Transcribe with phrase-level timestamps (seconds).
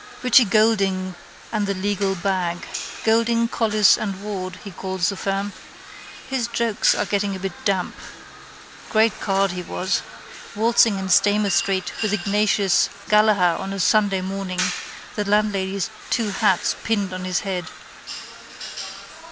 [0.23, 1.13] Richie Goulding
[1.51, 2.65] and the legal bag.
[3.03, 5.53] Goulding, Collis and Ward he calls the firm.
[6.27, 7.95] His jokes are getting a bit damp.
[8.89, 10.01] Great card he was.
[10.55, 14.59] Waltzing in Stamer street with Ignatius Gallaher on a Sunday morning,
[15.15, 17.65] the landlady's two hats pinned on his head.